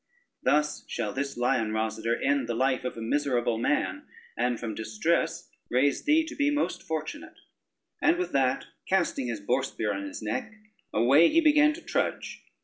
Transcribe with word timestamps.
Thus 0.41 0.83
shall 0.89 1.13
this 1.13 1.37
lion, 1.37 1.69
Rosader, 1.73 2.19
end 2.25 2.49
the 2.49 2.55
life 2.55 2.83
of 2.83 2.97
a 2.97 3.01
miserable 3.03 3.59
man, 3.59 4.07
and 4.35 4.59
from 4.59 4.73
distress 4.73 5.47
raise 5.69 6.05
thee 6.05 6.25
to 6.25 6.35
be 6.35 6.49
most 6.49 6.81
fortunate." 6.81 7.35
And 8.01 8.17
with 8.17 8.31
that, 8.31 8.65
casting 8.89 9.27
his 9.27 9.41
boar 9.41 9.61
spear 9.61 9.93
on 9.93 10.01
his 10.07 10.19
neck, 10.23 10.51
away 10.91 11.29
he 11.29 11.39
began 11.39 11.71
to 11.73 11.81
trudge. 11.83 12.41